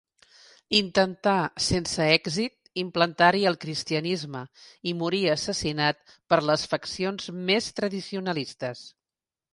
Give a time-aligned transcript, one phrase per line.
[0.77, 1.33] Intentà,
[1.65, 4.43] sense èxit, implantar-hi el cristianisme
[4.93, 8.87] i morí assassinat per les faccions més tradicionalistes.